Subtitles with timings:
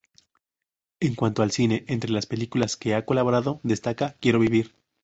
[0.99, 4.73] En cuanto al cine, entre las películas que ha colaborado destaca ¡Quiero vivir!